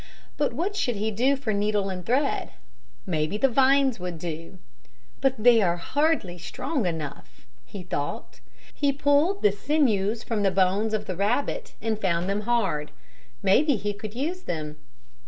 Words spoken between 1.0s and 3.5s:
do for needle and thread? Maybe the